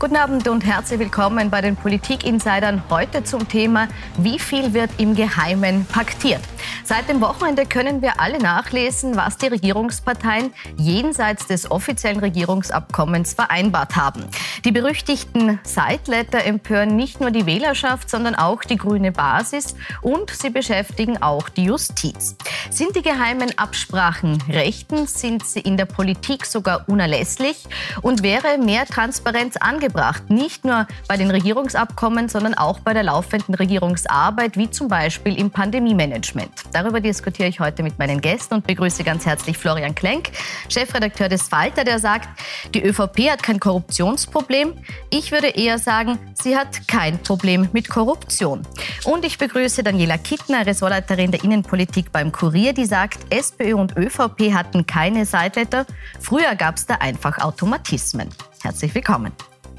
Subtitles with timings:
[0.00, 2.84] Guten Abend und herzlich willkommen bei den Politik-Insidern.
[2.88, 6.40] Heute zum Thema, wie viel wird im Geheimen paktiert.
[6.84, 13.96] Seit dem Wochenende können wir alle nachlesen, was die Regierungsparteien jenseits des offiziellen Regierungsabkommens vereinbart
[13.96, 14.24] haben.
[14.64, 20.50] Die berüchtigten Sideletter empören nicht nur die Wählerschaft, sondern auch die grüne Basis und sie
[20.50, 22.36] beschäftigen auch die Justiz.
[22.70, 25.20] Sind die geheimen Absprachen rechtens?
[25.20, 27.64] Sind sie in der Politik sogar unerlässlich?
[28.00, 29.87] Und wäre mehr Transparenz angebracht?
[29.88, 30.28] Angebracht.
[30.28, 35.50] Nicht nur bei den Regierungsabkommen, sondern auch bei der laufenden Regierungsarbeit, wie zum Beispiel im
[35.50, 36.50] Pandemiemanagement.
[36.72, 40.30] Darüber diskutiere ich heute mit meinen Gästen und begrüße ganz herzlich Florian Klenk,
[40.68, 42.28] Chefredakteur des Falter, der sagt,
[42.74, 44.74] die ÖVP hat kein Korruptionsproblem.
[45.10, 48.62] Ich würde eher sagen, sie hat kein Problem mit Korruption.
[49.04, 54.52] Und ich begrüße Daniela Kittner, Ressortleiterin der Innenpolitik beim Kurier, die sagt, SPÖ und ÖVP
[54.52, 55.86] hatten keine Sideletter.
[56.20, 58.28] Früher gab es da einfach Automatismen.
[58.62, 59.32] Herzlich willkommen.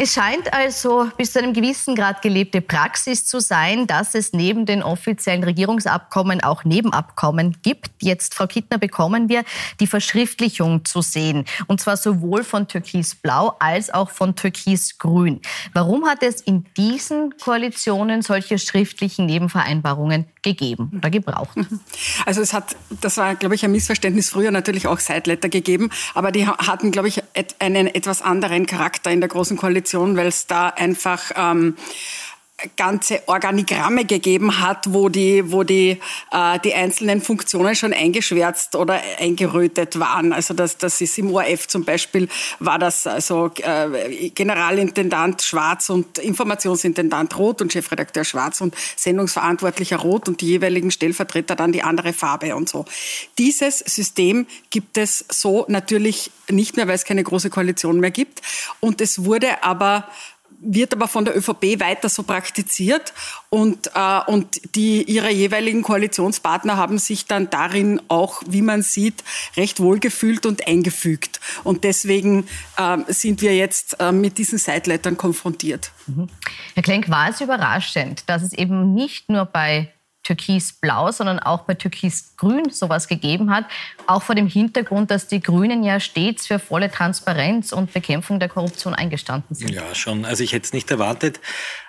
[0.00, 4.64] Es scheint also bis zu einem gewissen Grad gelebte Praxis zu sein, dass es neben
[4.64, 7.90] den offiziellen Regierungsabkommen auch Nebenabkommen gibt.
[8.00, 9.42] Jetzt, Frau Kittner, bekommen wir
[9.80, 11.46] die Verschriftlichung zu sehen.
[11.66, 15.40] Und zwar sowohl von Türkis-Blau als auch von Türkis-Grün.
[15.72, 21.58] Warum hat es in diesen Koalitionen solche schriftlichen Nebenvereinbarungen gegeben oder gebraucht?
[22.26, 26.30] Also es hat, das war, glaube ich, ein Missverständnis früher natürlich auch Sideletter gegeben, aber
[26.30, 27.22] die hatten, glaube ich,
[27.58, 31.76] einen etwas anderen Charakter in der Großen Koalition Koalition, weil es da einfach ähm,
[32.76, 36.00] ganze Organigramme gegeben hat, wo die, wo die,
[36.32, 40.32] äh, die einzelnen Funktionen schon eingeschwärzt oder eingerötet waren.
[40.32, 46.18] Also das, das ist im ORF zum Beispiel, war das also äh, Generalintendant schwarz und
[46.18, 52.12] Informationsintendant rot und Chefredakteur schwarz und Sendungsverantwortlicher rot und die jeweiligen Stellvertreter dann die andere
[52.12, 52.84] Farbe und so.
[53.38, 58.42] Dieses System gibt es so natürlich nicht mehr, weil es keine große Koalition mehr gibt.
[58.80, 60.08] Und es wurde aber
[60.60, 63.12] wird aber von der ÖVP weiter so praktiziert
[63.48, 69.22] und, äh, und die, ihre jeweiligen Koalitionspartner haben sich dann darin auch, wie man sieht,
[69.56, 71.40] recht wohlgefühlt und eingefügt.
[71.64, 75.92] Und deswegen äh, sind wir jetzt äh, mit diesen Seitleitern konfrontiert.
[76.06, 76.28] Mhm.
[76.74, 79.92] Herr Klenk, war es überraschend, dass es eben nicht nur bei
[80.22, 83.64] Türkis-Blau, sondern auch bei Türkis-Grün sowas gegeben hat.
[84.06, 88.48] Auch vor dem Hintergrund, dass die Grünen ja stets für volle Transparenz und Bekämpfung der
[88.48, 89.70] Korruption eingestanden sind.
[89.70, 90.24] Ja, schon.
[90.24, 91.40] Also ich hätte es nicht erwartet.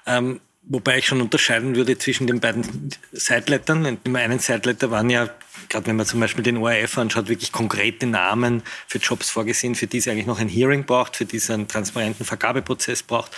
[0.05, 3.97] Ähm, wobei ich schon unterscheiden würde zwischen den beiden Seitlettern.
[4.03, 5.29] Im einen Seitletter waren ja,
[5.67, 9.87] gerade wenn man zum Beispiel den ORF anschaut, wirklich konkrete Namen für Jobs vorgesehen, für
[9.87, 13.31] die es eigentlich noch ein Hearing braucht, für die es einen transparenten Vergabeprozess braucht.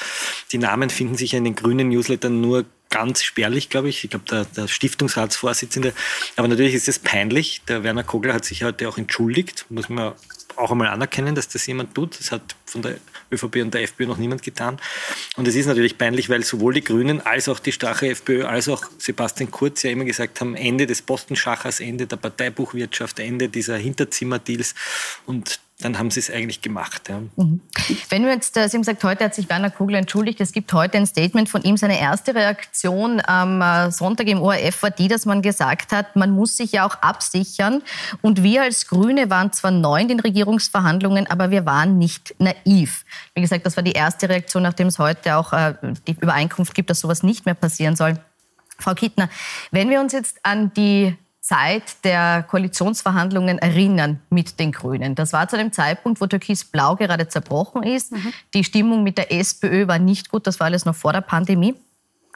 [0.51, 4.03] Die Namen finden sich ja in den grünen Newslettern nur ganz spärlich, glaube ich.
[4.03, 5.93] Ich glaube, der, der, Stiftungsratsvorsitzende.
[6.35, 7.61] Aber natürlich ist es peinlich.
[7.67, 9.65] Der Werner Kogler hat sich heute auch entschuldigt.
[9.69, 10.13] Muss man
[10.57, 12.19] auch einmal anerkennen, dass das jemand tut.
[12.19, 12.97] Das hat von der
[13.31, 14.77] ÖVP und der FPÖ noch niemand getan.
[15.37, 18.67] Und es ist natürlich peinlich, weil sowohl die Grünen als auch die starke FPÖ als
[18.67, 23.77] auch Sebastian Kurz ja immer gesagt haben, Ende des Postenschachers, Ende der Parteibuchwirtschaft, Ende dieser
[23.77, 24.75] Hinterzimmerdeals.
[25.25, 27.09] Und dann haben sie es eigentlich gemacht.
[27.09, 27.21] Ja.
[27.35, 27.61] Mhm.
[28.09, 30.39] Wenn wir jetzt, äh, Sie haben gesagt, heute hat sich Werner Kugler entschuldigt.
[30.41, 31.77] Es gibt heute ein Statement von ihm.
[31.77, 36.31] Seine erste Reaktion am äh, Sonntag im ORF war die, dass man gesagt hat, man
[36.31, 37.81] muss sich ja auch absichern.
[38.21, 43.05] Und wir als Grüne waren zwar neu in den Regierungsverhandlungen, aber wir waren nicht naiv.
[43.35, 45.75] Wie gesagt, das war die erste Reaktion, nachdem es heute auch äh,
[46.07, 48.19] die Übereinkunft gibt, dass sowas nicht mehr passieren soll.
[48.77, 49.29] Frau Kittner,
[49.71, 51.15] wenn wir uns jetzt an die
[51.51, 55.15] Zeit der Koalitionsverhandlungen erinnern mit den Grünen.
[55.15, 58.13] Das war zu dem Zeitpunkt, wo Türkis Blau gerade zerbrochen ist.
[58.13, 58.31] Mhm.
[58.53, 61.75] Die Stimmung mit der SPÖ war nicht gut, das war alles noch vor der Pandemie.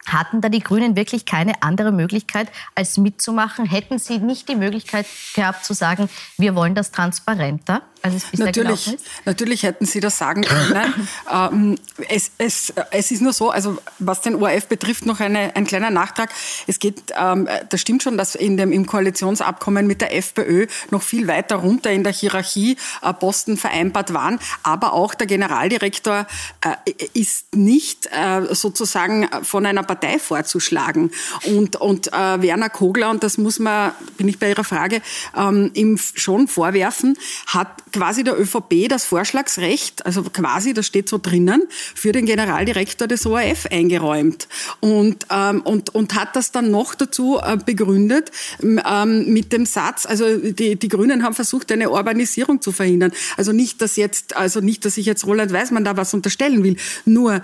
[0.06, 3.66] Hatten da die Grünen wirklich keine andere Möglichkeit, als mitzumachen?
[3.66, 7.84] Hätten sie nicht die Möglichkeit gehabt zu sagen, wir wollen das transparenter?
[8.05, 8.97] Als es bisher natürlich?
[9.25, 11.07] Natürlich hätten Sie das sagen können.
[11.31, 11.77] ähm,
[12.09, 15.89] es, es, es ist nur so, also was den ORF betrifft, noch eine, ein kleiner
[15.89, 16.29] Nachtrag.
[16.67, 21.02] Es geht, ähm, das stimmt schon, dass in dem, im Koalitionsabkommen mit der FPÖ noch
[21.02, 24.40] viel weiter runter in der Hierarchie äh, Posten vereinbart waren.
[24.63, 26.28] Aber auch der Generaldirektor
[26.61, 31.11] äh, ist nicht äh, sozusagen von einer Partei vorzuschlagen.
[31.46, 35.01] Und, und äh, Werner Kogler, und das muss man, bin ich bei Ihrer Frage,
[35.35, 37.17] ähm, ihm schon vorwerfen,
[37.47, 43.08] hat quasi der ÖVP das Vorschlagsrecht, also quasi, das steht so drinnen, für den Generaldirektor
[43.08, 44.50] des ORF eingeräumt
[44.82, 48.32] und, ähm, und, und hat das dann noch dazu äh, begründet
[48.62, 53.14] ähm, mit dem Satz, also die, die Grünen haben versucht, eine Urbanisierung zu verhindern.
[53.38, 56.76] Also nicht, dass jetzt, also nicht, dass ich jetzt Roland Weismann da was unterstellen will,
[57.06, 57.42] nur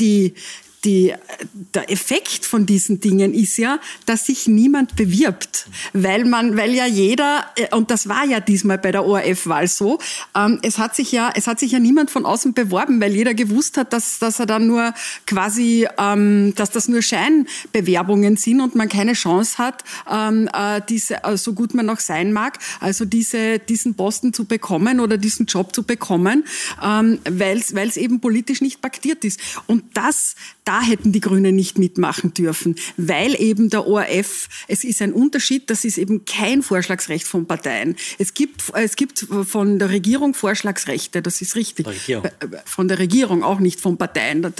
[0.00, 0.34] die,
[0.84, 1.14] die,
[1.74, 6.86] der Effekt von diesen Dingen ist ja, dass sich niemand bewirbt, weil man, weil ja
[6.86, 9.98] jeder, äh, und das war ja diesmal bei der ORF-Wahl so,
[10.36, 13.34] ähm, es hat sich ja, es hat sich ja niemand von außen beworben, weil jeder
[13.34, 14.92] gewusst hat, dass, dass er dann nur
[15.26, 21.22] quasi, ähm, dass das nur Scheinbewerbungen sind und man keine Chance hat, ähm, äh, diese,
[21.24, 25.46] äh, so gut man noch sein mag, also diese, diesen Posten zu bekommen oder diesen
[25.46, 26.44] Job zu bekommen,
[26.82, 29.40] ähm, weil es eben politisch nicht paktiert ist.
[29.66, 30.34] Und das,
[30.72, 35.68] da hätten die Grünen nicht mitmachen dürfen, weil eben der ORF, es ist ein Unterschied,
[35.68, 37.94] das ist eben kein Vorschlagsrecht von Parteien.
[38.18, 41.86] Es gibt, es gibt von der Regierung Vorschlagsrechte, das ist richtig.
[42.64, 44.50] Von der Regierung, auch nicht von Parteien.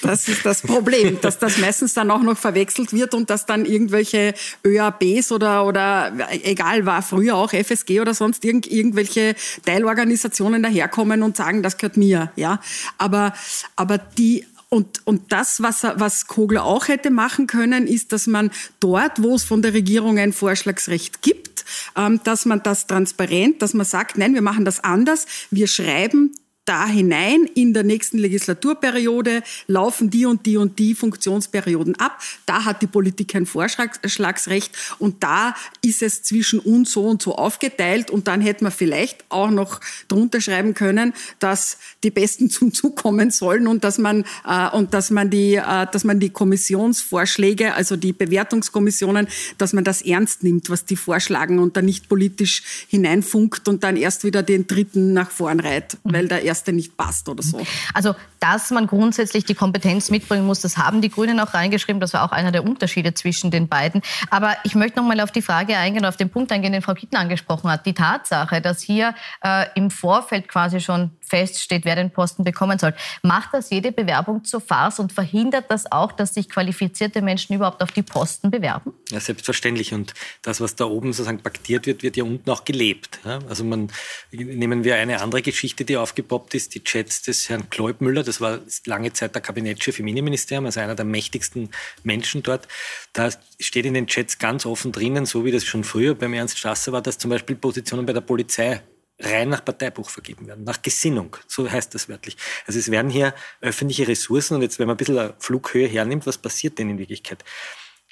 [0.00, 3.66] Das ist das Problem, dass das meistens dann auch noch verwechselt wird und dass dann
[3.66, 11.24] irgendwelche ÖABs oder, oder egal war, früher auch FSG oder sonst irgend, irgendwelche Teilorganisationen daherkommen
[11.24, 12.30] und sagen, das gehört mir.
[12.36, 12.60] Ja?
[12.98, 13.34] Aber,
[13.76, 14.44] aber die
[14.74, 18.50] und, und das, was, was Kogler auch hätte machen können, ist, dass man
[18.80, 21.64] dort, wo es von der Regierung ein Vorschlagsrecht gibt,
[21.96, 25.26] ähm, dass man das transparent, dass man sagt, nein, wir machen das anders.
[25.52, 31.96] Wir schreiben da hinein in der nächsten Legislaturperiode laufen die und die und die Funktionsperioden
[31.96, 32.18] ab.
[32.46, 37.34] Da hat die Politik ein Vorschlagsrecht und da ist es zwischen uns so und so
[37.36, 42.72] aufgeteilt und dann hätte man vielleicht auch noch drunter schreiben können, dass die Besten zum
[42.72, 46.30] Zug kommen sollen und dass man äh, und dass man die äh, dass man die
[46.30, 49.28] Kommissionsvorschläge, also die Bewertungskommissionen,
[49.58, 53.96] dass man das ernst nimmt, was die vorschlagen und dann nicht politisch hineinfunkt und dann
[53.96, 57.60] erst wieder den dritten nach vorn reiht, weil da erste nicht passt oder so.
[57.92, 62.00] Also, dass man grundsätzlich die Kompetenz mitbringen muss, das haben die Grünen auch reingeschrieben.
[62.00, 64.02] Das war auch einer der Unterschiede zwischen den beiden.
[64.30, 66.94] Aber ich möchte noch mal auf die Frage eingehen, auf den Punkt eingehen, den Frau
[66.94, 67.86] Kitten angesprochen hat.
[67.86, 72.94] Die Tatsache, dass hier äh, im Vorfeld quasi schon feststeht, wer den Posten bekommen soll.
[73.22, 77.82] Macht das jede Bewerbung zur Farce und verhindert das auch, dass sich qualifizierte Menschen überhaupt
[77.82, 78.92] auf die Posten bewerben?
[79.10, 79.94] Ja, selbstverständlich.
[79.94, 83.20] Und das, was da oben sozusagen paktiert wird, wird ja unten auch gelebt.
[83.48, 83.90] Also man,
[84.30, 88.22] nehmen wir eine andere Geschichte, die aufgepoppt ist, die Chats des Herrn Kleubmüller.
[88.22, 91.70] Das war lange Zeit der Kabinettschef im Innenministerium, also einer der mächtigsten
[92.02, 92.68] Menschen dort.
[93.12, 96.58] Da steht in den Chats ganz offen drinnen, so wie das schon früher beim Ernst
[96.58, 98.82] Strasser war, dass zum Beispiel Positionen bei der Polizei
[99.24, 102.36] rein nach Parteibuch vergeben werden, nach Gesinnung, so heißt das wörtlich.
[102.66, 106.38] Also es werden hier öffentliche Ressourcen und jetzt, wenn man ein bisschen Flughöhe hernimmt, was
[106.38, 107.44] passiert denn in Wirklichkeit?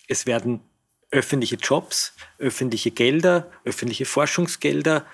[0.09, 0.61] Es werden
[1.11, 5.07] öffentliche Jobs, öffentliche Gelder, öffentliche Forschungsgelder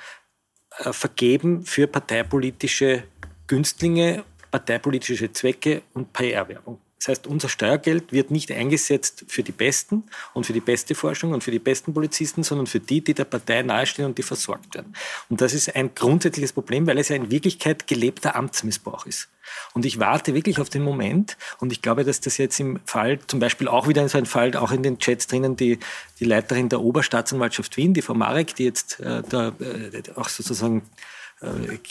[0.78, 3.04] äh, vergeben für parteipolitische
[3.46, 6.80] Günstlinge, parteipolitische Zwecke und PR-Werbung.
[6.98, 10.04] Das heißt, unser Steuergeld wird nicht eingesetzt für die Besten
[10.34, 13.24] und für die beste Forschung und für die besten Polizisten, sondern für die, die der
[13.24, 14.94] Partei nahestehen und die versorgt werden.
[15.28, 19.28] Und das ist ein grundsätzliches Problem, weil es ja in Wirklichkeit gelebter Amtsmissbrauch ist.
[19.74, 23.18] Und ich warte wirklich auf den Moment und ich glaube, dass das jetzt im Fall,
[23.28, 25.78] zum Beispiel auch wieder so ein Fall, auch in den Chats drinnen, die,
[26.20, 30.82] die Leiterin der Oberstaatsanwaltschaft Wien, die Frau Marek, die jetzt äh, da äh, auch sozusagen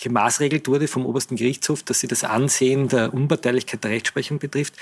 [0.01, 4.73] gemaßregelt wurde vom obersten Gerichtshof, dass sie das Ansehen der Unparteilichkeit der Rechtsprechung betrifft.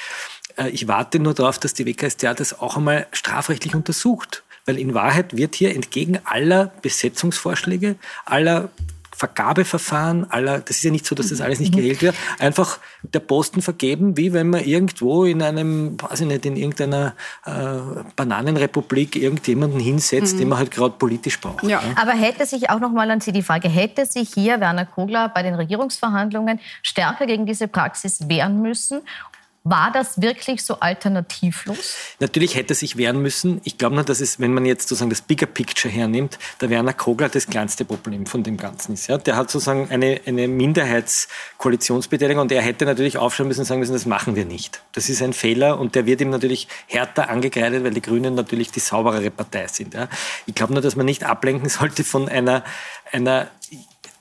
[0.57, 4.43] Äh, ich warte nur darauf, dass die WKStA das auch einmal strafrechtlich untersucht.
[4.65, 8.69] Weil in Wahrheit wird hier entgegen aller Besetzungsvorschläge, aller
[9.15, 13.19] Vergabeverfahren aller, das ist ja nicht so, dass das alles nicht geregelt wird, einfach der
[13.19, 17.13] Posten vergeben, wie wenn man irgendwo in einem, weiß ich nicht, in irgendeiner
[17.45, 17.51] äh,
[18.15, 20.39] Bananenrepublik irgendjemanden hinsetzt, mhm.
[20.39, 21.63] den man halt gerade politisch braucht.
[21.63, 21.81] Ja.
[21.81, 21.81] ja.
[21.95, 25.43] Aber hätte sich auch nochmal an Sie die Frage, hätte sich hier Werner Kogler bei
[25.43, 29.01] den Regierungsverhandlungen stärker gegen diese Praxis wehren müssen
[29.65, 31.95] war das wirklich so alternativlos?
[32.19, 33.61] Natürlich hätte sich wehren müssen.
[33.63, 36.93] Ich glaube nur, dass es, wenn man jetzt sozusagen das Bigger Picture hernimmt, der Werner
[36.93, 39.07] Kogler das kleinste Problem von dem Ganzen ist.
[39.07, 39.17] Ja?
[39.17, 43.93] Der hat sozusagen eine, eine Minderheitskoalitionsbeteiligung und er hätte natürlich aufschauen müssen und sagen müssen,
[43.93, 44.83] das machen wir nicht.
[44.91, 48.71] Das ist ein Fehler und der wird ihm natürlich härter angekreidet, weil die Grünen natürlich
[48.71, 49.95] die sauberere Partei sind.
[49.95, 50.09] Ja?
[50.45, 52.63] Ich glaube nur, dass man nicht ablenken sollte von einer,
[53.11, 53.47] einer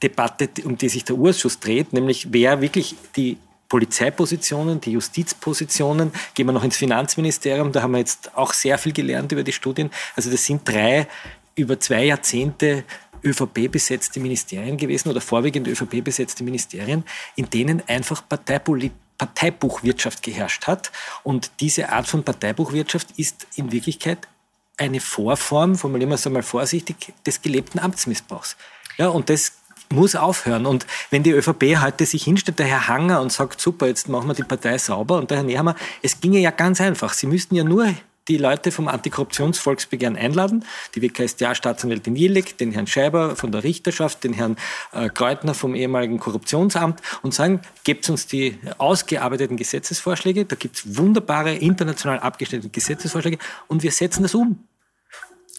[0.02, 3.36] Debatte, um die sich der Urschuss dreht, nämlich wer wirklich die
[3.74, 8.92] Polizeipositionen, die Justizpositionen, gehen wir noch ins Finanzministerium, da haben wir jetzt auch sehr viel
[8.92, 9.90] gelernt über die Studien.
[10.14, 11.08] Also das sind drei
[11.56, 12.84] über zwei Jahrzehnte
[13.24, 17.02] ÖVP besetzte Ministerien gewesen oder vorwiegend ÖVP besetzte Ministerien,
[17.34, 20.92] in denen einfach Parteibuchwirtschaft geherrscht hat.
[21.24, 24.28] Und diese Art von Parteibuchwirtschaft ist in Wirklichkeit
[24.76, 28.56] eine Vorform, formulieren wir es einmal vorsichtig, des gelebten Amtsmissbrauchs.
[28.98, 29.53] Ja, und das
[29.94, 30.66] muss aufhören.
[30.66, 34.28] Und wenn die ÖVP heute sich hinstellt, der Herr Hanger, und sagt, super, jetzt machen
[34.28, 37.14] wir die Partei sauber, und der Herr Nehammer, es ginge ja ganz einfach.
[37.14, 37.94] Sie müssten ja nur
[38.28, 44.32] die Leute vom Antikorruptionsvolksbegehren einladen, die WKStA-Staatsanwältin Jilek, den Herrn Scheiber von der Richterschaft, den
[44.32, 44.56] Herrn
[44.92, 50.96] äh, Kreutner vom ehemaligen Korruptionsamt und sagen, gebt uns die ausgearbeiteten Gesetzesvorschläge, da gibt es
[50.96, 54.58] wunderbare international abgestellte Gesetzesvorschläge und wir setzen das um.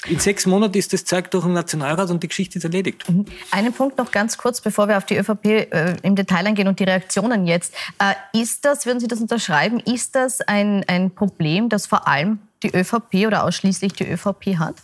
[0.08, 3.10] In sechs Monaten ist das Zeug durch den Nationalrat und die Geschichte ist erledigt.
[3.10, 3.26] Mhm.
[3.52, 6.80] Einen Punkt noch ganz kurz, bevor wir auf die ÖVP äh, im Detail eingehen und
[6.80, 7.74] die Reaktionen jetzt.
[8.00, 12.40] Äh, ist das, würden Sie das unterschreiben, ist das ein, ein Problem, das vor allem
[12.62, 14.76] die ÖVP oder ausschließlich die ÖVP hat?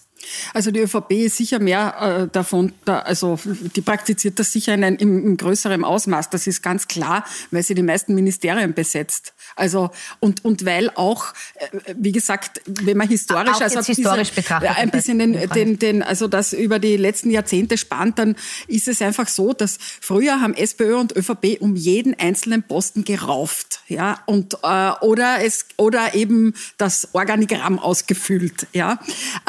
[0.54, 3.40] Also die ÖVP ist sicher mehr äh, davon, da, also
[3.75, 6.30] die praktiziert das sicher in einem im, im größeren Ausmaß.
[6.30, 9.34] Das ist ganz klar, weil sie die meisten Ministerien besetzt.
[9.55, 14.41] Also und und weil auch, äh, wie gesagt, wenn man historisch, auch also historisch diese,
[14.41, 18.36] betrachtet, ein bisschen den, den, den, also das über die letzten Jahrzehnte spannt, dann
[18.67, 23.81] ist es einfach so, dass früher haben SPÖ und ÖVP um jeden einzelnen Posten gerauft,
[23.88, 29.00] ja und äh, oder es oder eben das Organigramm ausgefüllt, ja.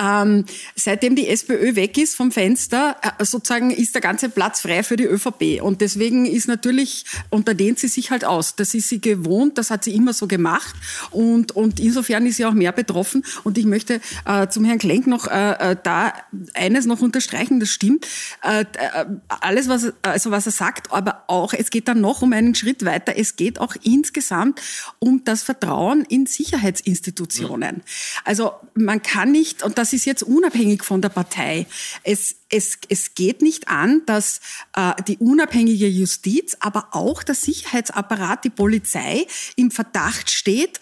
[0.00, 0.44] Ähm,
[0.76, 4.96] seitdem die SPÖ weg ist vom Fenster, äh, sozusagen ist der ganze Platz frei für
[4.96, 5.62] die ÖVP.
[5.62, 8.56] Und deswegen ist natürlich, und da dehnt sie sich halt aus.
[8.56, 10.74] Das ist sie gewohnt, das hat sie immer so gemacht.
[11.10, 13.24] Und, und insofern ist sie auch mehr betroffen.
[13.44, 16.12] Und ich möchte äh, zum Herrn Klenk noch äh, äh da
[16.54, 18.06] eines noch unterstreichen, das stimmt.
[18.42, 22.32] Äh, äh, alles, was, also was er sagt, aber auch, es geht dann noch um
[22.32, 23.14] einen Schritt weiter.
[23.16, 24.60] Es geht auch insgesamt
[24.98, 27.82] um das Vertrauen in Sicherheitsinstitutionen.
[28.24, 31.66] Also man kann nicht, und das ist jetzt unabhängig von der Partei.
[32.02, 34.40] Es, es, es geht nicht an, dass
[34.76, 40.78] äh, die unabhängige Justiz, aber auch der Sicherheitsapparat, die Polizei im Verdacht steht,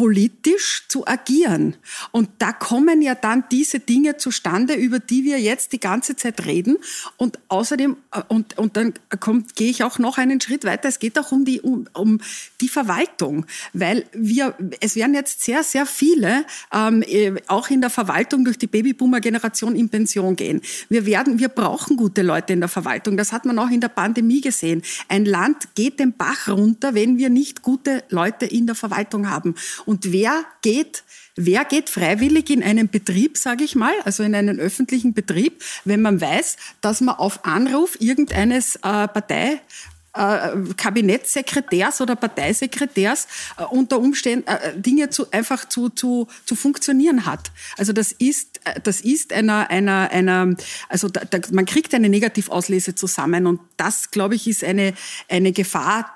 [0.00, 1.76] politisch zu agieren.
[2.10, 6.46] Und da kommen ja dann diese Dinge zustande, über die wir jetzt die ganze Zeit
[6.46, 6.78] reden.
[7.18, 11.00] Und außerdem, äh, und, und dann kommt, gehe ich auch noch einen Schritt weiter, es
[11.00, 12.18] geht auch um die, um, um
[12.62, 13.44] die Verwaltung.
[13.74, 18.56] Weil wir, es werden jetzt sehr, sehr viele, ähm, äh, auch in der Verwaltung durch
[18.56, 20.62] die Babyboomer-Generation in Pension gehen.
[20.88, 23.18] Wir werden, wir brauchen gute Leute in der Verwaltung.
[23.18, 24.80] Das hat man auch in der Pandemie gesehen.
[25.08, 29.54] Ein Land geht den Bach runter, wenn wir nicht gute Leute in der Verwaltung haben.
[30.12, 31.04] Wer geht
[31.36, 36.02] Wer geht freiwillig in einen Betrieb, sage ich mal, also in einen öffentlichen Betrieb, wenn
[36.02, 39.60] man weiß, dass man auf Anruf irgendeines äh, Partei
[40.12, 47.26] äh, Kabinettssekretärs oder Parteisekretärs äh, unter Umständen äh, Dinge zu, einfach zu, zu, zu funktionieren
[47.26, 47.52] hat.
[47.76, 50.54] Also das ist, das ist einer, einer, einer
[50.88, 54.94] also da, da, man kriegt eine Negativauslese zusammen und das, glaube ich, ist eine,
[55.28, 56.14] eine Gefahr,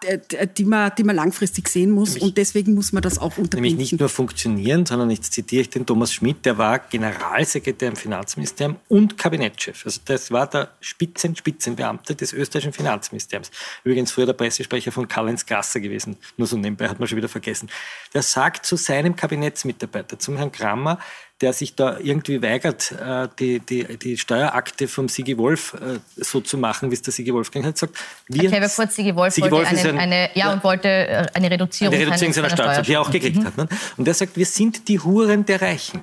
[0.56, 3.62] die man, die man langfristig sehen muss nämlich, und deswegen muss man das auch unterbinden.
[3.62, 7.96] Nämlich nicht nur funktionieren, sondern jetzt zitiere ich den Thomas Schmidt, der war Generalsekretär im
[7.96, 9.84] Finanzministerium und Kabinettschef.
[9.86, 13.50] Also das war der Spitzen, Spitzenbeamte des österreichischen Finanzministeriums.
[13.84, 16.16] Übrigens früher der Pressesprecher von Karl-Heinz Grasser gewesen.
[16.36, 17.70] Nur so nebenbei, hat man schon wieder vergessen.
[18.12, 20.98] Der sagt zu seinem Kabinettsmitarbeiter, zum Herrn Krammer,
[21.44, 26.40] der sich da irgendwie weigert, äh, die, die, die Steuerakte vom Sigi Wolf äh, so
[26.40, 27.98] zu machen, wie es der Sigi Wolf hat, sagt,
[28.28, 28.44] wir...
[28.44, 31.94] Erkläre kurz, Sigi Wolf, Sigi Wolf eine, ein, eine, ja, und wollte äh, eine Reduzierung,
[31.94, 33.44] eine Reduzierung seiner, seiner Steuer, die er auch gekriegt mhm.
[33.44, 33.58] hat.
[33.58, 33.68] Ne?
[33.98, 36.02] Und er sagt, wir sind die Huren der Reichen.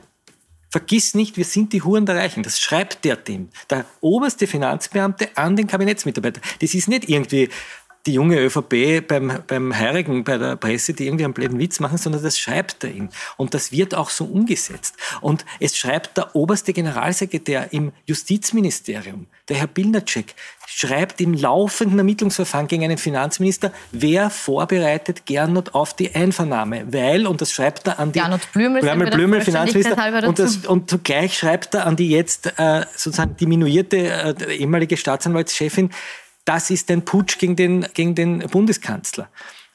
[0.69, 2.43] Vergiss nicht, wir sind die Huren der Reichen.
[2.43, 3.49] Das schreibt der dem.
[3.71, 6.39] Der oberste Finanzbeamte an den Kabinettsmitarbeiter.
[6.61, 7.49] Das ist nicht irgendwie
[8.05, 11.97] die junge ÖVP beim, beim Heirigen, bei der Presse, die irgendwie einen blöden Witz machen,
[11.97, 13.09] sondern das schreibt er ihm.
[13.37, 14.95] Und das wird auch so umgesetzt.
[15.21, 20.33] Und es schreibt der oberste Generalsekretär im Justizministerium, der Herr Bilnacek,
[20.67, 27.41] schreibt im laufenden Ermittlungsverfahren gegen einen Finanzminister, wer vorbereitet Gernot auf die Einvernahme, weil, und
[27.41, 31.75] das schreibt er an die Gernot Blümel, Blümel, Blümel Finanzminister, und, das, und zugleich schreibt
[31.75, 35.91] er an die jetzt äh, sozusagen diminuierte äh, ehemalige Staatsanwaltschefin,
[36.45, 39.29] das ist ein Putsch gegen den, gegen den Bundeskanzler.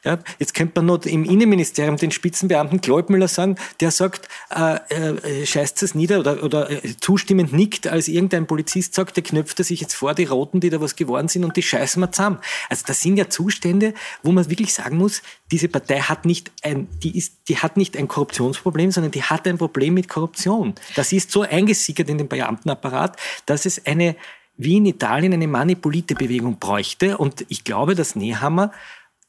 [0.07, 5.45] Ja, jetzt könnte man noch im Innenministerium den Spitzenbeamten Kleubmüller sagen, der sagt, äh, äh,
[5.45, 9.81] scheißt es nieder oder, oder äh, zustimmend nickt, als irgendein Polizist sagt, der knöpft sich
[9.81, 12.39] jetzt vor die Roten, die da was geworden sind und die scheißen wir zusammen.
[12.71, 16.87] Also das sind ja Zustände, wo man wirklich sagen muss, diese Partei hat nicht ein,
[17.03, 20.77] die ist, die hat nicht ein Korruptionsproblem, sondern die hat ein Problem mit Korruption.
[20.95, 24.15] Das ist so eingesickert in den Beamtenapparat, dass es eine,
[24.57, 27.19] wie in Italien eine manipulite Bewegung bräuchte.
[27.19, 28.73] Und ich glaube, dass Nehammer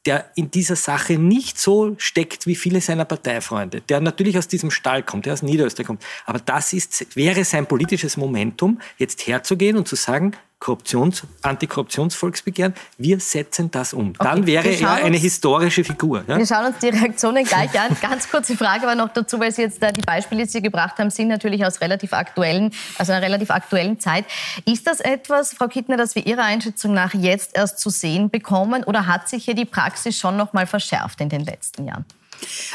[0.06, 4.70] der in dieser Sache nicht so steckt wie viele seiner Parteifreunde, der natürlich aus diesem
[4.70, 6.04] Stall kommt, der aus Niederösterreich kommt.
[6.24, 12.74] Aber das ist, wäre sein politisches Momentum, jetzt herzugehen und zu sagen, Korruptions-, Antikorruptionsvolksbegehren.
[12.96, 14.12] Wir setzen das um.
[14.14, 16.24] Dann okay, wäre er eine historische Figur.
[16.26, 16.36] Ja?
[16.36, 17.96] Wir schauen uns die Reaktionen gleich an.
[18.00, 21.10] Ganz kurze Frage aber noch dazu, weil Sie jetzt die Beispiele, die Sie gebracht haben,
[21.10, 24.24] sind natürlich aus relativ aktuellen, also einer relativ aktuellen Zeit.
[24.64, 28.82] Ist das etwas, Frau Kittner, das wir Ihrer Einschätzung nach jetzt erst zu sehen bekommen
[28.82, 32.04] oder hat sich hier die Praxis schon noch mal verschärft in den letzten Jahren?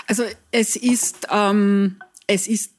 [0.07, 2.71] Also es ist, ähm, es ist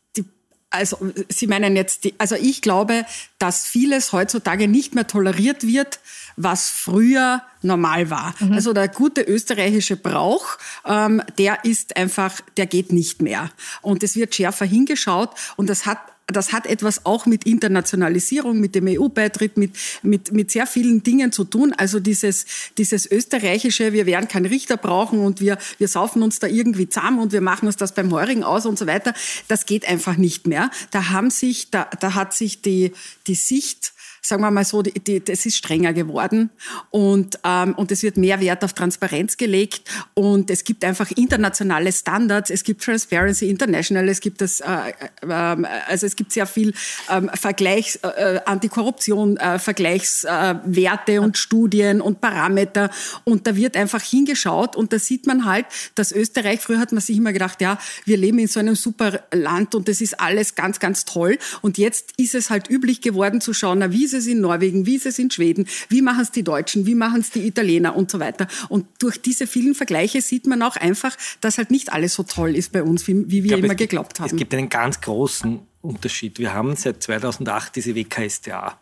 [0.74, 3.06] also Sie meinen jetzt, die, also ich glaube,
[3.38, 6.00] dass vieles heutzutage nicht mehr toleriert wird,
[6.36, 8.34] was früher normal war.
[8.40, 8.52] Mhm.
[8.52, 13.50] Also der gute österreichische Brauch, ähm, der ist einfach, der geht nicht mehr.
[13.82, 18.74] Und es wird schärfer hingeschaut und das hat das hat etwas auch mit Internationalisierung, mit
[18.74, 21.74] dem EU-Beitritt, mit, mit, mit sehr vielen Dingen zu tun.
[21.76, 22.46] Also dieses,
[22.78, 27.18] dieses österreichische, wir werden keinen Richter brauchen und wir, wir saufen uns da irgendwie zusammen
[27.18, 29.14] und wir machen uns das beim Heurigen aus und so weiter,
[29.48, 30.70] das geht einfach nicht mehr.
[30.90, 32.92] Da haben sich, da, da hat sich die,
[33.26, 33.93] die Sicht
[34.24, 36.50] sagen wir mal so, die, die, das ist strenger geworden
[36.90, 39.82] und, ähm, und es wird mehr Wert auf Transparenz gelegt
[40.14, 45.66] und es gibt einfach internationale Standards, es gibt Transparency International, es gibt das, äh, äh,
[45.86, 46.72] also es gibt sehr viel
[47.10, 52.90] ähm, Vergleichs, äh, Antikorruption, äh, Vergleichswerte und Studien und Parameter
[53.24, 55.66] und da wird einfach hingeschaut und da sieht man halt,
[55.96, 59.20] dass Österreich, früher hat man sich immer gedacht, ja, wir leben in so einem super
[59.32, 63.42] Land und das ist alles ganz, ganz toll und jetzt ist es halt üblich geworden
[63.42, 66.22] zu schauen, na, wie ist es in Norwegen, wie ist es in Schweden, wie machen
[66.22, 68.48] es die Deutschen, wie machen es die Italiener und so weiter.
[68.68, 72.56] Und durch diese vielen Vergleiche sieht man auch einfach, dass halt nicht alles so toll
[72.56, 74.30] ist bei uns, wie, wie wir glaube, immer geglaubt haben.
[74.30, 76.38] Es gibt einen ganz großen Unterschied.
[76.38, 78.78] Wir haben seit 2008 diese WKStA,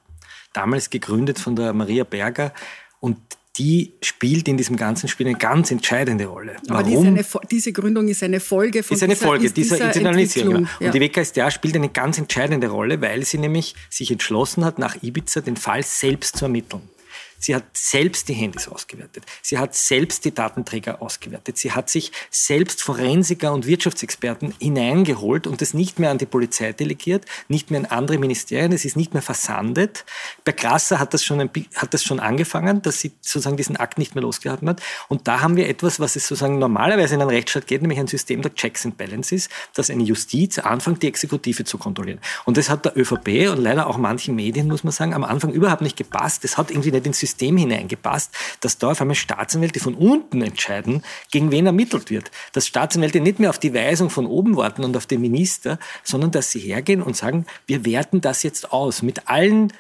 [0.53, 2.53] damals gegründet von der Maria Berger
[3.01, 3.19] und
[3.59, 6.57] die spielt in diesem ganzen Spiel eine ganz entscheidende Rolle.
[6.69, 7.17] Aber Warum?
[7.17, 10.55] Diese, diese, Gründung ist eine Folge von ist eine dieser, Folge dieser, dieser Internalisierung.
[10.55, 10.69] Genau.
[10.81, 10.87] Ja.
[10.87, 15.03] Und die WKStA spielt eine ganz entscheidende Rolle, weil sie nämlich sich entschlossen hat, nach
[15.03, 16.83] Ibiza den Fall selbst zu ermitteln.
[17.43, 19.25] Sie hat selbst die Handys ausgewertet.
[19.43, 21.59] Sie hat selbst die Datenträger ausgewertet.
[21.59, 26.73] Sie hat sich selbst Forensiker und Wirtschaftsexperten hineingeholt und es nicht mehr an die Polizei
[26.73, 28.71] delegiert, nicht mehr an andere Ministerien.
[28.71, 30.05] Es ist nicht mehr versandet.
[30.45, 33.99] Bei Grasser hat das schon, ein, hat das schon angefangen, dass sie sozusagen diesen Akt
[33.99, 34.81] nicht mehr losgehalten hat.
[35.09, 38.07] Und da haben wir etwas, was es sozusagen normalerweise in einem Rechtsstaat geht, nämlich ein
[38.07, 42.21] System der Checks and Balances, dass eine Justiz anfängt, die Exekutive zu kontrollieren.
[42.45, 45.51] Und das hat der ÖVP und leider auch manchen Medien, muss man sagen, am Anfang
[45.51, 46.45] überhaupt nicht gepasst.
[46.45, 50.43] Das hat irgendwie nicht ins System System hineingepasst, dass da auf einmal Staatsanwälte von unten
[50.43, 52.31] entscheiden, gegen wen ermittelt wird.
[52.53, 56.31] Dass Staatsanwälte nicht mehr auf die Weisung von oben warten und auf den Minister, sondern
[56.31, 59.73] dass sie hergehen und sagen, wir werten das jetzt aus mit allen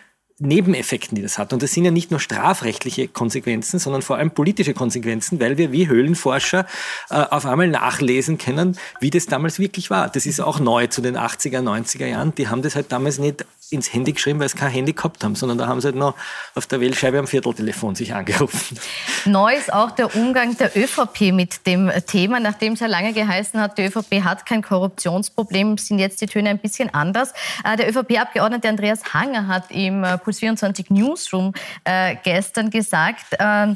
[0.42, 1.52] Nebeneffekten, die das hat.
[1.52, 5.70] Und das sind ja nicht nur strafrechtliche Konsequenzen, sondern vor allem politische Konsequenzen, weil wir
[5.70, 6.66] wie Höhlenforscher
[7.10, 10.08] äh, auf einmal nachlesen können, wie das damals wirklich war.
[10.08, 12.34] Das ist auch neu zu den 80er, 90er Jahren.
[12.34, 15.34] Die haben das halt damals nicht ins Handy geschrieben, weil sie kein Handy gehabt haben,
[15.34, 16.14] sondern da haben sie halt noch
[16.54, 18.78] auf der Wählscheibe am Vierteltelefon sich angerufen.
[19.24, 23.60] Neu ist auch der Umgang der ÖVP mit dem Thema, nachdem es ja lange geheißen
[23.60, 27.32] hat, die ÖVP hat kein Korruptionsproblem, sind jetzt die Töne ein bisschen anders.
[27.64, 31.52] Äh, der ÖVP-Abgeordnete Andreas Hanger hat im Politiker Puls24 Newsroom
[31.84, 33.74] äh, gestern gesagt, äh,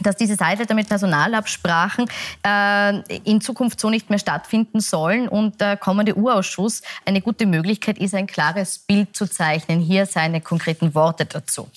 [0.00, 2.08] dass diese Seite mit Personalabsprachen
[2.46, 7.98] äh, in Zukunft so nicht mehr stattfinden sollen und der kommende U-Ausschuss eine gute Möglichkeit
[7.98, 9.80] ist, ein klares Bild zu zeichnen.
[9.80, 11.68] Hier seine konkreten Worte dazu.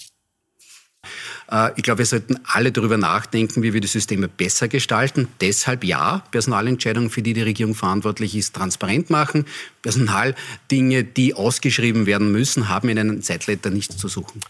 [1.51, 5.27] Äh, ich glaube, wir sollten alle darüber nachdenken, wie wir die Systeme besser gestalten.
[5.41, 9.45] Deshalb ja, Personalentscheidungen, für die die Regierung verantwortlich ist, transparent machen.
[9.81, 14.41] Personaldinge, die ausgeschrieben werden müssen, haben in einem Zeitletter nichts zu suchen.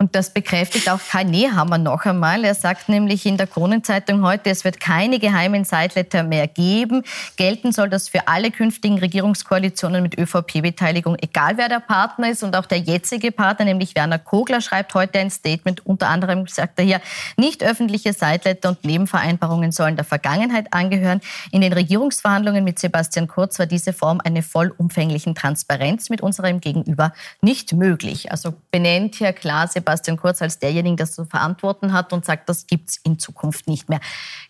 [0.00, 2.42] Und das bekräftigt auch Karl Nehammer noch einmal.
[2.42, 7.02] Er sagt nämlich in der Kronenzeitung heute, es wird keine geheimen Zeitletter mehr geben.
[7.36, 12.42] Gelten soll das für alle künftigen Regierungskoalitionen mit ÖVP-Beteiligung, egal wer der Partner ist.
[12.42, 15.84] Und auch der jetzige Partner, nämlich Werner Kogler, schreibt heute ein Statement.
[15.84, 17.02] Unter anderem sagt er hier,
[17.36, 21.20] nicht öffentliche Zeitletter und Nebenvereinbarungen sollen der Vergangenheit angehören.
[21.52, 27.12] In den Regierungsverhandlungen mit Sebastian Kurz war diese Form einer vollumfänglichen Transparenz mit unserem Gegenüber
[27.42, 28.32] nicht möglich.
[28.32, 32.24] Also benennt hier klar Sebastian Sebastian Kurz als derjenige, der das zu verantworten hat und
[32.24, 34.00] sagt, das gibt es in Zukunft nicht mehr.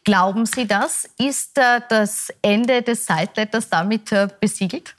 [0.04, 1.08] Glauben Sie das?
[1.18, 4.94] Ist äh, das Ende des Sideletters damit äh, besiegelt?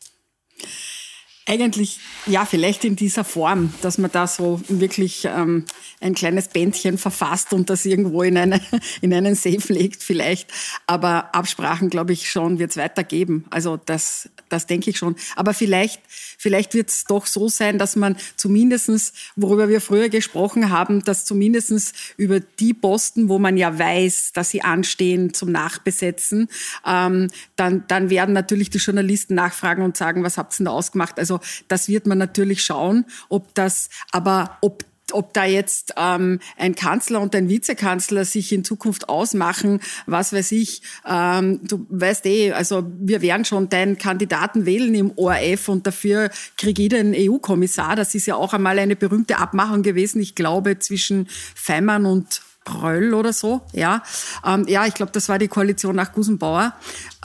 [1.48, 5.66] Eigentlich, ja, vielleicht in dieser Form, dass man da so wirklich ähm,
[6.00, 8.62] ein kleines Bändchen verfasst und das irgendwo in, eine,
[9.02, 10.52] in einen Safe legt vielleicht.
[10.86, 13.46] Aber Absprachen, glaube ich, schon wird es weitergeben.
[13.50, 15.16] Also das, das denke ich schon.
[15.36, 20.70] Aber vielleicht, vielleicht wird es doch so sein, dass man zumindestens, worüber wir früher gesprochen
[20.70, 26.50] haben, dass zumindestens über die Posten, wo man ja weiß, dass sie anstehen zum Nachbesetzen,
[26.86, 30.72] ähm, dann, dann werden natürlich die Journalisten nachfragen und sagen, was habt ihr denn da
[30.72, 31.18] ausgemacht?
[31.18, 36.40] Also also das wird man natürlich schauen, ob das, aber ob ob da jetzt ähm,
[36.56, 42.26] ein Kanzler und ein Vizekanzler sich in Zukunft ausmachen, was weiß ich, ähm, du weißt
[42.28, 47.14] eh, also wir werden schon deinen Kandidaten wählen im ORF und dafür kriege ich den
[47.14, 47.98] EU-Kommissar.
[47.98, 53.14] Das ist ja auch einmal eine berühmte Abmachung gewesen, ich glaube, zwischen Feimann und Bröll
[53.14, 54.04] oder so, ja.
[54.46, 56.74] Ähm, ja, ich glaube, das war die Koalition nach Gusenbauer.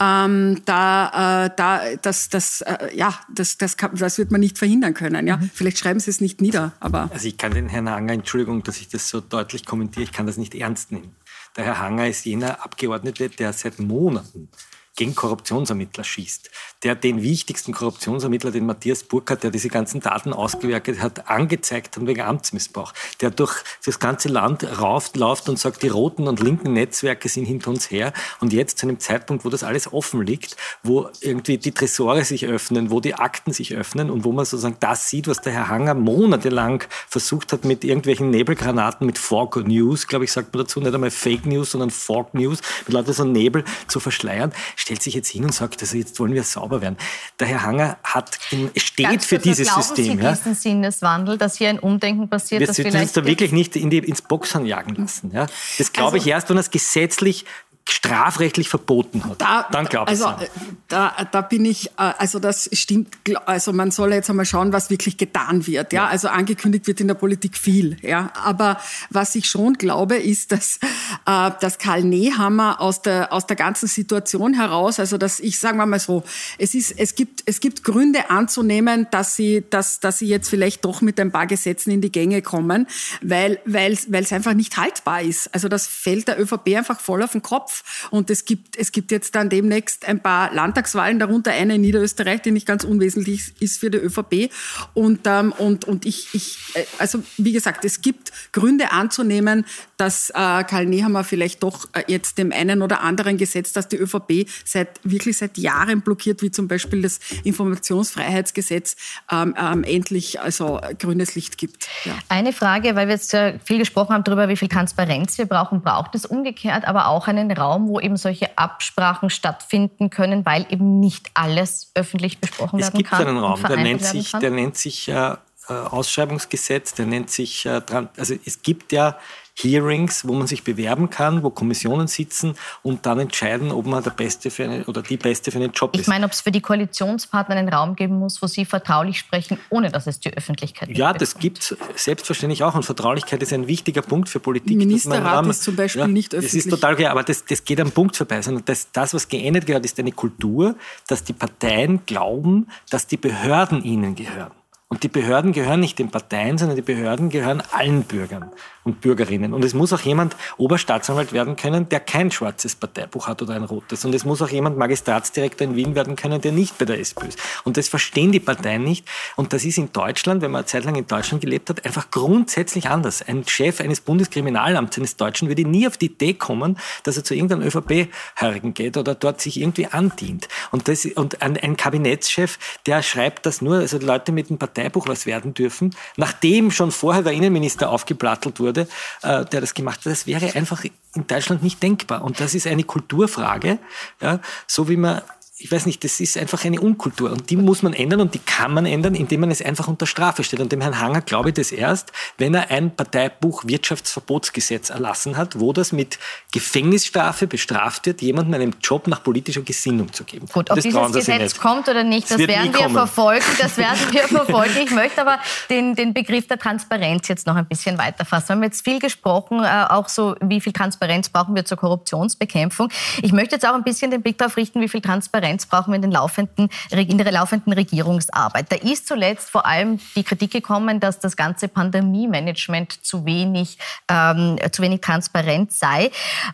[0.01, 4.57] Ähm, da, äh, da, das, das, äh, ja, das, das, kann, das wird man nicht
[4.57, 5.37] verhindern können, ja.
[5.37, 5.51] Mhm.
[5.53, 7.09] Vielleicht schreiben Sie es nicht nieder, aber.
[7.13, 10.25] Also ich kann den Herrn Hanger, Entschuldigung, dass ich das so deutlich kommentiere, ich kann
[10.25, 11.15] das nicht ernst nehmen.
[11.55, 14.49] Der Herr Hanger ist jener Abgeordnete, der seit Monaten
[14.97, 16.49] gegen Korruptionsermittler schießt,
[16.83, 22.05] der den wichtigsten Korruptionsermittler, den Matthias Burkhardt, der diese ganzen Daten ausgewertet hat, angezeigt hat
[22.05, 26.73] wegen Amtsmissbrauch, der durch das ganze Land rauft, läuft und sagt, die roten und linken
[26.73, 28.11] Netzwerke sind hinter uns her.
[28.41, 32.45] Und jetzt zu einem Zeitpunkt, wo das alles offen liegt, wo irgendwie die Tresore sich
[32.45, 35.69] öffnen, wo die Akten sich öffnen und wo man sozusagen das sieht, was der Herr
[35.69, 40.79] Hanger monatelang versucht hat mit irgendwelchen Nebelgranaten, mit Fork News, glaube ich, sagt man dazu,
[40.79, 44.51] nicht einmal Fake News, sondern Fork News, mit lauter so Nebel zu verschleiern,
[44.87, 46.95] stellt sich jetzt hin und sagt, also jetzt wollen wir sauber werden.
[47.41, 48.39] Der Herr Hanger hat,
[48.77, 50.17] steht Ganz für dieses glauben System.
[50.17, 50.31] Sie ja?
[50.31, 52.61] diesen Sinneswandel, dass hier ein Umdenken passiert?
[52.61, 55.31] Wir sollten uns da wirklich nicht in die, ins Boxhorn jagen lassen.
[55.33, 55.47] Ja?
[55.77, 57.43] Das glaube also, ich erst, wenn es gesetzlich
[57.89, 59.41] strafrechtlich verboten hat.
[59.41, 60.45] Da, dann glaube ich Also
[60.87, 64.89] da, da bin ich, äh, also das stimmt, also man soll jetzt einmal schauen, was
[64.89, 65.93] wirklich getan wird.
[65.93, 67.97] Ja, also angekündigt wird in der Politik viel.
[68.01, 70.79] Ja, aber was ich schon glaube, ist, dass,
[71.25, 75.77] äh, dass Karl Nehammer aus der, aus der ganzen Situation heraus, also dass ich, sagen
[75.77, 76.23] wir mal so,
[76.57, 80.85] es ist, es gibt, es gibt Gründe anzunehmen, dass sie, dass, dass sie jetzt vielleicht
[80.85, 82.87] doch mit ein paar Gesetzen in die Gänge kommen,
[83.21, 85.53] weil, weil, weil es einfach nicht haltbar ist.
[85.53, 87.76] Also das fällt der ÖVP einfach voll auf den Kopf.
[88.11, 92.41] Und es gibt, es gibt jetzt dann demnächst ein paar Landtagswahlen, darunter eine in Niederösterreich,
[92.41, 94.51] die nicht ganz unwesentlich ist für die ÖVP.
[94.93, 99.65] Und, ähm, und, und ich, ich, äh, also wie gesagt, es gibt Gründe anzunehmen,
[99.97, 100.33] dass äh,
[100.63, 104.99] Karl Nehammer vielleicht doch äh, jetzt dem einen oder anderen Gesetz, das die ÖVP seit,
[105.03, 108.95] wirklich seit Jahren blockiert, wie zum Beispiel das Informationsfreiheitsgesetz,
[109.31, 111.87] ähm, ähm, endlich also grünes Licht gibt.
[112.05, 112.13] Ja.
[112.29, 116.15] Eine Frage, weil wir jetzt viel gesprochen haben darüber, wie viel Transparenz wir brauchen, braucht
[116.15, 120.99] es umgekehrt aber auch einen Raum, Raum, wo eben solche Absprachen stattfinden können, weil eben
[120.99, 123.19] nicht alles öffentlich besprochen es werden kann.
[123.19, 125.35] Es gibt einen Raum, der nennt sich, der nennt sich äh,
[125.67, 127.81] Ausschreibungsgesetz, der nennt sich, äh,
[128.17, 129.17] also es gibt ja
[129.59, 134.11] Hearings, wo man sich bewerben kann, wo Kommissionen sitzen und dann entscheiden, ob man der
[134.11, 136.01] Beste für eine, oder die Beste für einen Job ist.
[136.01, 139.57] Ich meine, ob es für die Koalitionspartner einen Raum geben muss, wo sie vertraulich sprechen,
[139.69, 140.99] ohne dass es die Öffentlichkeit gibt.
[140.99, 144.77] Ja, das gibt es selbstverständlich auch und Vertraulichkeit ist ein wichtiger Punkt für Politik.
[144.77, 146.53] Ministerrat ist zum Beispiel ja, nicht öffentlich.
[146.53, 148.41] Das ist total klar, aber das, das geht am Punkt vorbei.
[148.41, 150.75] Sondern das, das, was geändert gehört, ist eine Kultur,
[151.07, 154.51] dass die Parteien glauben, dass die Behörden ihnen gehören.
[154.89, 158.51] Und die Behörden gehören nicht den Parteien, sondern die Behörden gehören allen Bürgern
[158.85, 159.53] und Bürgerinnen.
[159.53, 163.65] Und es muss auch jemand Oberstaatsanwalt werden können, der kein schwarzes Parteibuch hat oder ein
[163.65, 164.05] rotes.
[164.05, 167.27] Und es muss auch jemand Magistratsdirektor in Wien werden können, der nicht bei der SPÖ
[167.27, 167.37] ist.
[167.65, 169.05] Und das verstehen die Parteien nicht.
[169.35, 172.09] Und das ist in Deutschland, wenn man eine Zeit lang in Deutschland gelebt hat, einfach
[172.09, 173.21] grundsätzlich anders.
[173.21, 177.35] Ein Chef eines Bundeskriminalamts eines Deutschen würde nie auf die Idee kommen, dass er zu
[177.35, 180.47] irgendeinem ÖVP-Hörigen geht oder dort sich irgendwie andient.
[180.71, 185.25] Und, das, und ein, Kabinettschef, der schreibt das nur, also Leute mit einem Parteibuch was
[185.25, 188.87] werden dürfen, nachdem schon vorher der Innenminister aufgeplattelt wurde,
[189.23, 190.05] äh, der das gemacht hat.
[190.11, 190.83] Das wäre einfach
[191.15, 192.23] in Deutschland nicht denkbar.
[192.23, 193.79] Und das ist eine Kulturfrage,
[194.21, 195.21] ja, so wie man
[195.59, 198.39] ich weiß nicht, das ist einfach eine Unkultur und die muss man ändern und die
[198.39, 200.61] kann man ändern, indem man es einfach unter Strafe stellt.
[200.61, 205.59] Und dem Herrn Hanger glaube ich das erst, wenn er ein Parteibuch Wirtschaftsverbotsgesetz erlassen hat,
[205.59, 206.19] wo das mit
[206.51, 210.45] Gefängnisstrafe bestraft wird, jemandem einen Job nach politischer Gesinnung zu geben.
[210.45, 212.95] Gut, ob dieses Gesetz kommt oder nicht, das, das werden wir kommen.
[212.95, 213.45] verfolgen.
[213.59, 214.77] Das werden wir verfolgen.
[214.83, 215.39] Ich möchte aber
[215.71, 218.49] den, den Begriff der Transparenz jetzt noch ein bisschen weiterfassen.
[218.49, 222.89] Wir haben jetzt viel gesprochen, äh, auch so, wie viel Transparenz brauchen wir zur Korruptionsbekämpfung.
[223.23, 225.91] Ich möchte jetzt auch ein bisschen den Blick darauf richten, wie viel Transparenz Transparenz brauchen
[225.91, 228.71] wir in, den laufenden, in der laufenden Regierungsarbeit.
[228.71, 233.77] Da ist zuletzt vor allem die Kritik gekommen, dass das ganze Pandemie-Management zu wenig,
[234.09, 236.11] ähm, zu wenig transparent sei.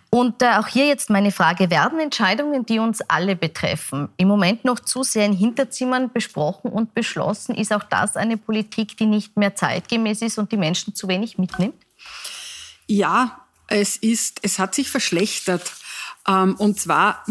[0.10, 4.66] Und äh, auch hier jetzt meine Frage, werden Entscheidungen, die uns alle betreffen, im Moment
[4.66, 7.56] noch zu sehr in Hinterzimmern besprochen und beschlossen?
[7.56, 11.38] Ist auch das eine Politik, die nicht mehr zeitgemäß ist und die Menschen zu wenig
[11.38, 11.76] mitnimmt?
[12.88, 15.72] Ja, es ist, es hat sich verschlechtert.
[16.28, 17.24] Ähm, und zwar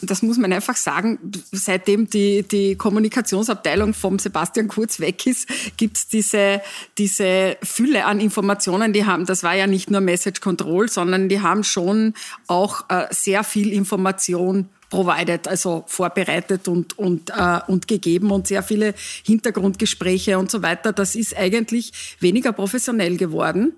[0.00, 1.18] das muss man einfach sagen,
[1.52, 6.62] seitdem die, die Kommunikationsabteilung vom Sebastian Kurz weg ist, gibt's diese,
[6.98, 9.26] diese Fülle an Informationen, die haben.
[9.26, 12.14] Das war ja nicht nur Message Control, sondern die haben schon
[12.46, 18.62] auch äh, sehr viel Information provided, also vorbereitet und, und, äh, und gegeben und sehr
[18.62, 20.92] viele Hintergrundgespräche und so weiter.
[20.92, 23.72] Das ist eigentlich weniger professionell geworden.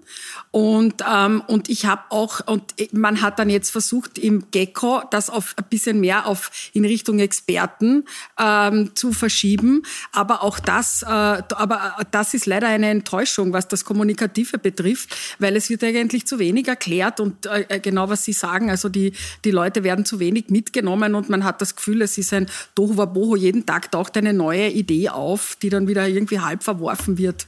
[0.51, 5.31] Und, ähm, und ich habe auch, und man hat dann jetzt versucht, im Gecko das
[5.31, 8.05] auf ein bisschen mehr auf in Richtung Experten
[8.39, 9.85] ähm, zu verschieben.
[10.13, 15.57] Aber auch das, äh, aber das ist leider eine Enttäuschung, was das Kommunikative betrifft, weil
[15.57, 19.13] es wird eigentlich zu wenig erklärt und äh, genau was Sie sagen, also die,
[19.47, 23.37] die Leute werden zu wenig mitgenommen und man hat das Gefühl, es ist ein Tohuwabohu.
[23.37, 27.47] Jeden Tag taucht eine neue Idee auf, die dann wieder irgendwie halb verworfen wird.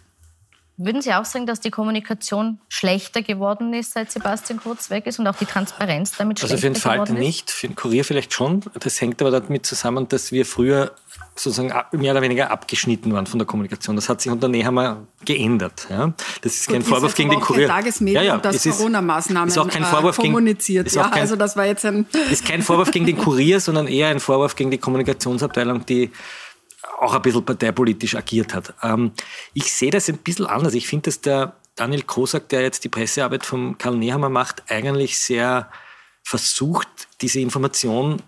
[0.81, 5.19] Würden Sie auch sagen, dass die Kommunikation schlechter geworden ist, seit Sebastian Kurz weg ist
[5.19, 6.85] und auch die Transparenz damit schlechter geworden ist?
[6.87, 8.63] Also für den Falter nicht, für den Kurier vielleicht schon.
[8.79, 10.93] Das hängt aber damit zusammen, dass wir früher
[11.35, 13.97] sozusagen mehr oder weniger abgeschnitten waren von der Kommunikation.
[13.97, 15.89] Das hat sich unter Nehammer geändert.
[15.91, 16.13] Ja.
[16.43, 17.67] Das ist Gut, kein Vorwurf gegen den Kurier.
[17.67, 20.87] Ja, ja, das Corona-Maßnahmen ist auch kein Vorwurf kommuniziert.
[20.87, 23.89] Gegen, ja, kein, also das war jetzt ein ist kein Vorwurf gegen den Kurier, sondern
[23.89, 26.13] eher ein Vorwurf gegen die Kommunikationsabteilung, die
[27.01, 28.75] auch ein bisschen parteipolitisch agiert hat.
[28.83, 29.13] Ähm,
[29.55, 30.75] ich sehe das ein bisschen anders.
[30.75, 35.19] Ich finde, dass der Daniel Kosak, der jetzt die Pressearbeit von Karl Nehammer macht, eigentlich
[35.19, 35.71] sehr
[36.23, 36.89] versucht,
[37.21, 38.23] diese Information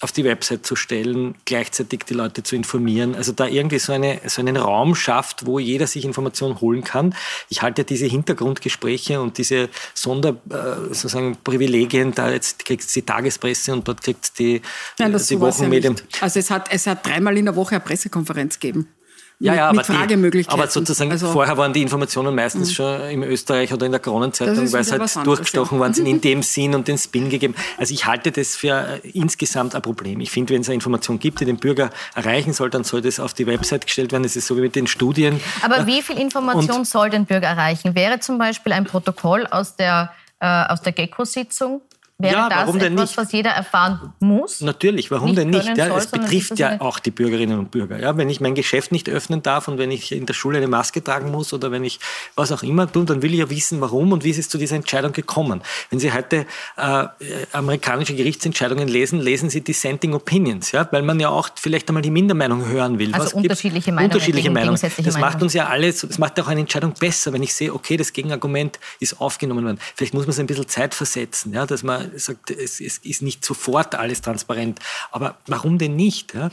[0.00, 3.14] auf die Website zu stellen, gleichzeitig die Leute zu informieren.
[3.14, 7.14] Also da irgendwie so, eine, so einen Raum schafft, wo jeder sich Informationen holen kann.
[7.50, 13.02] Ich halte diese Hintergrundgespräche und diese Sonder, äh, sozusagen Privilegien, da jetzt kriegt es die
[13.02, 14.62] Tagespresse und dort kriegt es die,
[14.98, 15.96] Nein, das die Wochenmedien.
[15.96, 18.88] Ja also es hat, es hat dreimal in der Woche eine Pressekonferenz gegeben.
[19.42, 22.74] Ja, ja, mit, aber, die, aber sozusagen also, vorher waren die Informationen meistens mh.
[22.74, 25.80] schon im Österreich oder in der Kronenzeitung, weil es halt durchgestochen ja.
[25.80, 27.54] waren, sind in dem Sinn und den Spin gegeben.
[27.78, 30.20] Also ich halte das für äh, insgesamt ein Problem.
[30.20, 33.18] Ich finde, wenn es eine Information gibt, die den Bürger erreichen soll, dann soll das
[33.18, 34.24] auf die Website gestellt werden.
[34.24, 35.40] Das ist so wie mit den Studien.
[35.62, 37.94] Aber wie viel Information und, soll den Bürger erreichen?
[37.94, 41.80] Wäre zum Beispiel ein Protokoll aus der, äh, aus der GECO-Sitzung
[42.20, 43.16] Wäre ja, das etwas, nicht?
[43.16, 44.60] was jeder erfahren muss?
[44.60, 45.76] Natürlich, warum denn nicht?
[45.76, 47.98] Ja, es betrifft ja auch die Bürgerinnen und Bürger.
[47.98, 50.68] Ja, wenn ich mein Geschäft nicht öffnen darf und wenn ich in der Schule eine
[50.68, 51.98] Maske tragen muss oder wenn ich
[52.34, 54.58] was auch immer tue, dann will ich ja wissen, warum und wie ist es zu
[54.58, 55.62] dieser Entscheidung gekommen.
[55.88, 57.06] Wenn Sie heute äh,
[57.52, 62.10] amerikanische Gerichtsentscheidungen lesen, lesen Sie Dissenting Opinions, ja, weil man ja auch vielleicht einmal die
[62.10, 63.14] Mindermeinung hören will.
[63.14, 64.12] Also was unterschiedliche Meinungen.
[64.12, 64.80] Unterschiedliche Meinungen.
[64.80, 67.96] Das macht uns ja alles, das macht auch eine Entscheidung besser, wenn ich sehe, okay,
[67.96, 69.78] das Gegenargument ist aufgenommen worden.
[69.94, 73.22] Vielleicht muss man es ein bisschen Zeit versetzen, ja, dass man sagt, es, es ist
[73.22, 74.80] nicht sofort alles transparent.
[75.10, 76.34] Aber warum denn nicht?
[76.34, 76.50] Ja?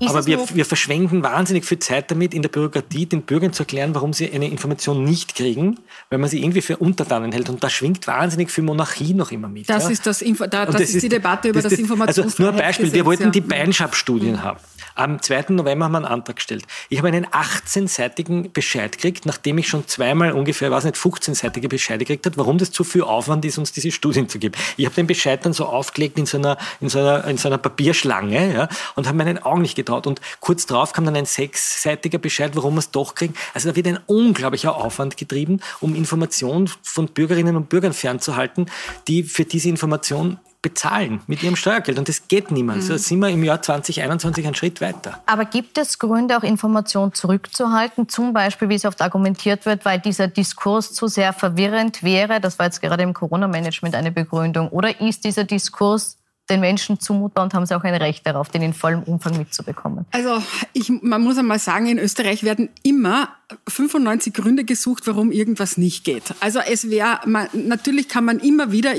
[0.00, 3.94] Aber wir, wir verschwenden wahnsinnig viel Zeit damit, in der Bürokratie den Bürgern zu erklären,
[3.94, 5.78] warum sie eine Information nicht kriegen,
[6.10, 7.48] weil man sie irgendwie für Untertanen hält.
[7.48, 9.68] Und da schwingt wahnsinnig viel Monarchie noch immer mit.
[9.68, 9.90] Das ja?
[9.90, 12.32] ist, das, Info da, das, das ist, die Debatte über das, das Informationsfreiheit.
[12.32, 13.30] Also nur ein Beispiel, wir wollten ja.
[13.30, 14.42] die Beinschab-Studien mhm.
[14.42, 14.58] haben.
[14.94, 15.46] Am 2.
[15.50, 16.64] November haben wir einen Antrag gestellt.
[16.88, 22.04] Ich habe einen 18-seitigen Bescheid gekriegt, nachdem ich schon zweimal ungefähr, weiß nicht, 15-seitige Bescheide
[22.04, 24.54] gekriegt habe, warum das zu viel Aufwand ist, uns diese Studien zu geben.
[24.76, 27.48] Ich habe den Bescheid dann so aufgelegt in so einer, in so einer, in so
[27.48, 30.06] einer Papierschlange ja, und habe meinen Augen nicht getraut.
[30.06, 33.34] Und kurz darauf kam dann ein sechsseitiger Bescheid, warum wir es doch kriegen.
[33.54, 38.66] Also da wird ein unglaublicher Aufwand getrieben, um Informationen von Bürgerinnen und Bürgern fernzuhalten,
[39.08, 41.98] die für diese Information bezahlen mit ihrem Steuergeld.
[41.98, 42.78] Und das geht niemand.
[42.78, 42.86] Mhm.
[42.86, 45.20] So sind wir im Jahr 2021 einen Schritt weiter.
[45.26, 48.08] Aber gibt es Gründe, auch Informationen zurückzuhalten?
[48.08, 52.40] Zum Beispiel, wie es oft argumentiert wird, weil dieser Diskurs zu sehr verwirrend wäre.
[52.40, 54.68] Das war jetzt gerade im Corona-Management eine Begründung.
[54.68, 56.18] Oder ist dieser Diskurs
[56.50, 60.06] den Menschen zumutbar und haben sie auch ein Recht darauf, den in vollem Umfang mitzubekommen?
[60.10, 63.28] Also ich, man muss einmal sagen, in Österreich werden immer
[63.68, 66.22] 95 Gründe gesucht, warum irgendwas nicht geht.
[66.40, 67.20] Also es wäre,
[67.52, 68.94] natürlich kann man immer wieder,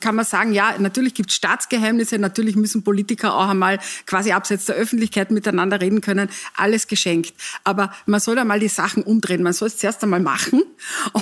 [0.00, 4.66] kann man sagen, ja, natürlich gibt es Staatsgeheimnisse, natürlich müssen Politiker auch einmal quasi abseits
[4.66, 7.34] der Öffentlichkeit miteinander reden können, alles geschenkt.
[7.64, 9.42] Aber man soll einmal die Sachen umdrehen.
[9.42, 10.62] Man soll es zuerst einmal machen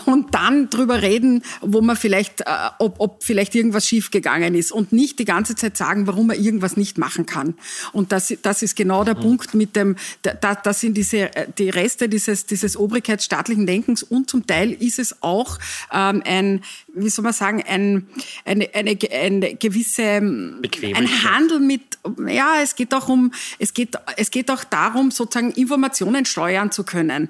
[0.04, 2.44] und dann drüber reden, wo man vielleicht, äh,
[2.78, 6.76] ob, ob vielleicht irgendwas schiefgegangen ist und nicht die ganze Zeit sagen, warum man irgendwas
[6.76, 7.54] nicht machen kann.
[7.92, 9.20] Und das, das ist genau der mhm.
[9.20, 14.02] Punkt mit dem, da, das sind diese, äh, die Reste dieses, dieses des obrigkeitsstaatlichen Denkens
[14.02, 15.58] und zum Teil ist es auch
[15.92, 16.62] ähm, ein,
[16.94, 18.06] wie soll man sagen, ein,
[18.44, 24.30] eine, eine, eine gewisse, ein Handel mit, ja, es geht auch um, es geht, es
[24.30, 27.28] geht auch darum, sozusagen Informationen steuern zu können.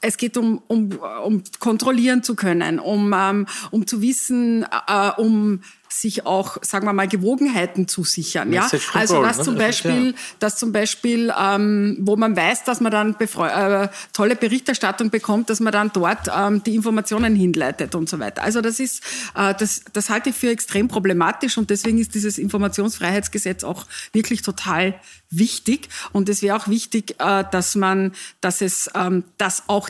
[0.00, 0.92] Es geht um, um,
[1.24, 6.92] um kontrollieren zu können, um, ähm, um zu wissen, äh, um sich auch, sagen wir
[6.92, 8.52] mal, Gewogenheiten zu sichern.
[8.52, 8.68] Ja?
[8.94, 9.44] Also dass ne?
[9.44, 15.10] zum Beispiel, dass zum Beispiel ähm, wo man weiß, dass man dann äh, tolle Berichterstattung
[15.10, 18.42] bekommt, dass man dann dort ähm, die Informationen hinleitet und so weiter.
[18.42, 19.02] Also das ist,
[19.34, 24.42] äh, das, das halte ich für extrem problematisch und deswegen ist dieses Informationsfreiheitsgesetz auch wirklich
[24.42, 24.94] total
[25.30, 25.88] wichtig.
[26.12, 29.88] Und es wäre auch wichtig, äh, dass man, dass es, ähm, dass auch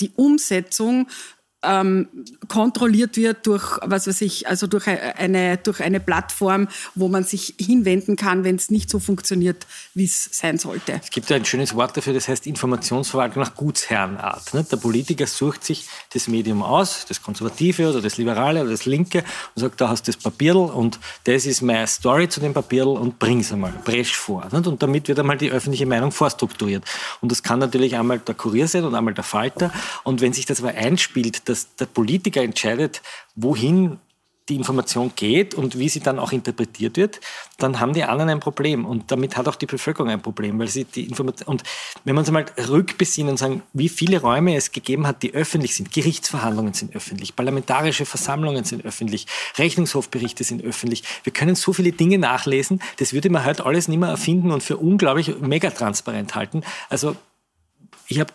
[0.00, 1.08] die Umsetzung
[1.66, 2.08] ähm,
[2.48, 7.54] kontrolliert wird durch, was weiß ich, also durch eine, durch eine Plattform, wo man sich
[7.58, 11.00] hinwenden kann, wenn es nicht so funktioniert, wie es sein sollte.
[11.02, 14.54] Es gibt ja ein schönes Wort dafür, das heißt Informationsverwaltung nach Gutsherrenart.
[14.54, 14.64] Ne?
[14.70, 19.24] Der Politiker sucht sich das Medium aus, das Konservative oder das Liberale oder das Linke
[19.54, 22.88] und sagt, da hast du das Papierl und das ist meine Story zu dem Papierl
[22.88, 24.46] und bring's einmal, bresch vor.
[24.52, 24.66] Nicht?
[24.66, 26.84] Und damit wird einmal die öffentliche Meinung vorstrukturiert.
[27.20, 29.72] Und das kann natürlich einmal der Kurier sein und einmal der Falter.
[30.04, 33.02] Und wenn sich das aber einspielt, dass der Politiker entscheidet,
[33.34, 33.98] wohin
[34.48, 37.20] die Information geht und wie sie dann auch interpretiert wird,
[37.58, 38.84] dann haben die anderen ein Problem.
[38.84, 41.62] Und damit hat auch die Bevölkerung ein Problem, weil sie die Information, und
[42.04, 45.74] wenn man uns einmal rückbesinnen und sagen, wie viele Räume es gegeben hat, die öffentlich
[45.74, 49.26] sind, Gerichtsverhandlungen sind öffentlich, parlamentarische Versammlungen sind öffentlich,
[49.58, 51.02] Rechnungshofberichte sind öffentlich.
[51.24, 54.62] Wir können so viele Dinge nachlesen, das würde man heute alles nicht mehr erfinden und
[54.62, 56.62] für unglaublich mega transparent halten.
[56.88, 57.16] Also
[58.08, 58.32] ich habe,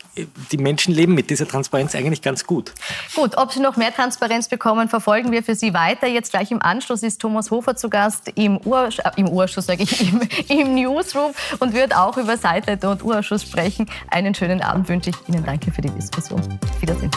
[0.51, 2.73] die Menschen leben mit dieser Transparenz eigentlich ganz gut.
[3.15, 6.07] Gut, ob Sie noch mehr Transparenz bekommen, verfolgen wir für Sie weiter.
[6.07, 9.83] Jetzt gleich im Anschluss ist Thomas Hofer zu Gast im, Ur, äh, im Urschuss, sage
[9.83, 13.89] ich, im, im Newsroom und wird auch über Seitleiter und Urschuss sprechen.
[14.09, 15.45] Einen schönen Abend wünsche ich Ihnen.
[15.45, 16.41] Danke für die Diskussion.
[16.79, 17.11] Wiedersehen.